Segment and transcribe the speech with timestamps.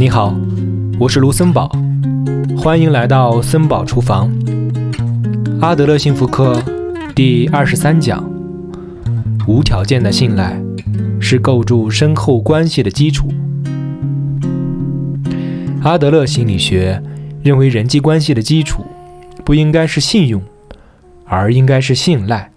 [0.00, 0.34] 你好，
[0.98, 1.70] 我是卢森堡，
[2.56, 4.32] 欢迎来到森堡厨房。
[5.60, 6.58] 阿德勒幸福课
[7.14, 8.24] 第二十三讲：
[9.46, 10.58] 无条件的信赖
[11.20, 13.30] 是构筑深厚关系的基础。
[15.82, 17.02] 阿德勒心理学
[17.42, 18.86] 认为，人际关系的基础
[19.44, 20.40] 不应该是信用，
[21.26, 22.50] 而应该是信赖。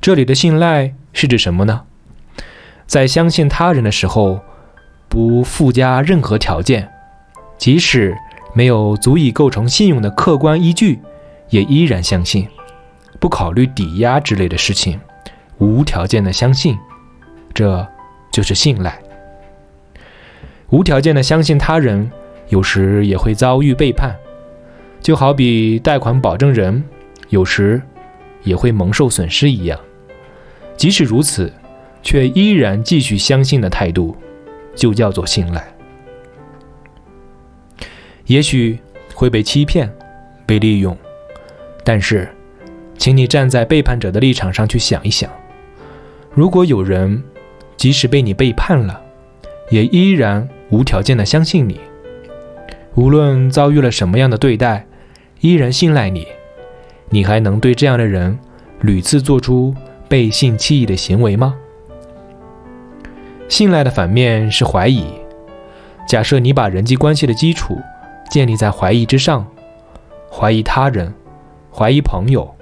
[0.00, 1.82] 这里的信赖是指什么呢？
[2.86, 4.40] 在相信他人的时候。
[5.12, 6.88] 不附加任何条件，
[7.58, 8.16] 即使
[8.54, 10.98] 没有足以构成信用的客观依据，
[11.50, 12.48] 也依然相信，
[13.20, 14.98] 不考虑抵押之类的事情，
[15.58, 16.78] 无条件的相信，
[17.52, 17.86] 这
[18.32, 18.98] 就是信赖。
[20.70, 22.10] 无条件的相信他人，
[22.48, 24.16] 有时也会遭遇背叛，
[25.02, 26.82] 就好比贷款保证人
[27.28, 27.82] 有时
[28.44, 29.78] 也会蒙受损失一样。
[30.74, 31.52] 即使如此，
[32.02, 34.16] 却依然继续相信的态度。
[34.74, 35.64] 就叫做信赖。
[38.26, 38.78] 也许
[39.14, 39.92] 会被欺骗、
[40.46, 40.96] 被利用，
[41.84, 42.28] 但是，
[42.96, 45.28] 请你站在背叛者的立场上去想一想：
[46.32, 47.22] 如果有人
[47.76, 49.02] 即使被你背叛了，
[49.70, 51.80] 也依然无条件的相信你，
[52.94, 54.86] 无论遭遇了什么样的对待，
[55.40, 56.26] 依然信赖你，
[57.10, 58.38] 你还能对这样的人
[58.80, 59.74] 屡次做出
[60.08, 61.56] 背信弃义的行为吗？
[63.48, 65.06] 信赖的反面是怀疑。
[66.08, 67.78] 假设你把人际关系的基础
[68.30, 69.46] 建立在怀疑之上，
[70.30, 71.12] 怀疑他人，
[71.72, 72.54] 怀疑朋友，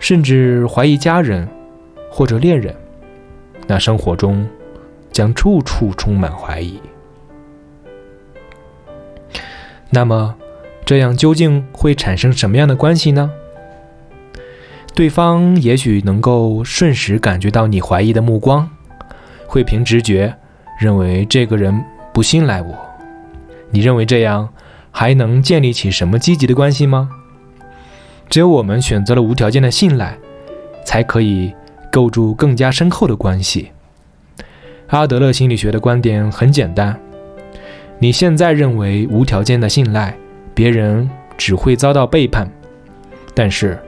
[0.00, 1.48] 甚至怀疑家人
[2.10, 2.74] 或者恋人，
[3.66, 4.46] 那生活中
[5.10, 6.80] 将处处充满怀疑。
[9.90, 10.34] 那么，
[10.84, 13.30] 这样究竟会产生什么样的关系呢？
[14.94, 18.68] 对方也许能够瞬时感觉到你怀疑的目光。
[19.52, 20.34] 会凭直觉
[20.78, 21.78] 认为这个人
[22.10, 22.74] 不信赖我，
[23.70, 24.48] 你认为这样
[24.90, 27.10] 还能建立起什么积极的关系吗？
[28.30, 30.16] 只有我们选择了无条件的信赖，
[30.86, 31.54] 才可以
[31.92, 33.70] 构筑更加深厚的关系。
[34.86, 36.98] 阿德勒心理学的观点很简单：
[37.98, 40.16] 你现在认为无条件的信赖，
[40.54, 42.50] 别人只会遭到背叛，
[43.34, 43.78] 但是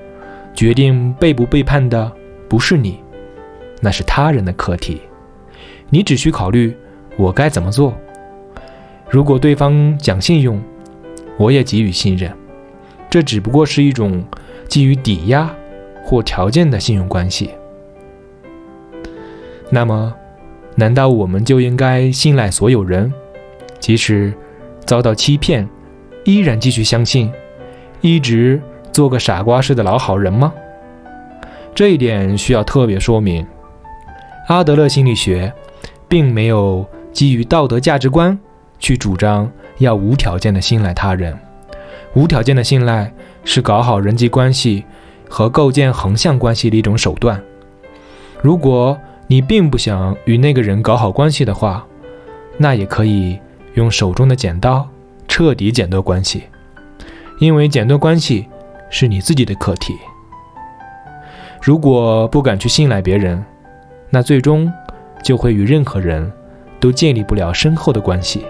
[0.52, 2.12] 决定背不背叛的
[2.50, 3.02] 不是你，
[3.80, 5.00] 那是他人的课题。
[5.90, 6.76] 你只需考虑
[7.16, 7.94] 我该怎么做。
[9.08, 10.60] 如果对方讲信用，
[11.36, 12.32] 我也给予信任。
[13.08, 14.24] 这只不过是一种
[14.66, 15.48] 基于抵押
[16.02, 17.50] 或条件的信用关系。
[19.70, 20.12] 那么，
[20.74, 23.12] 难道我们就应该信赖所有人，
[23.78, 24.34] 即使
[24.84, 25.68] 遭到欺骗，
[26.24, 27.30] 依然继续相信，
[28.00, 30.52] 一直做个傻瓜似的老好人吗？
[31.72, 33.46] 这一点需要特别说明。
[34.48, 35.52] 阿德勒心理学。
[36.08, 38.38] 并没有基于道德价值观
[38.78, 41.36] 去主张要无条件的信赖他人。
[42.14, 43.12] 无条件的信赖
[43.44, 44.84] 是搞好人际关系
[45.28, 47.40] 和构建横向关系的一种手段。
[48.40, 51.84] 如果你并不想与那个人搞好关系的话，
[52.56, 53.38] 那也可以
[53.74, 54.86] 用手中的剪刀
[55.26, 56.44] 彻底剪断关系，
[57.40, 58.46] 因为剪断关系
[58.90, 59.94] 是你自己的课题。
[61.62, 63.44] 如果不敢去信赖别人，
[64.10, 64.72] 那最终。
[65.24, 66.30] 就会与任何人
[66.78, 68.44] 都建立不了深厚的关系。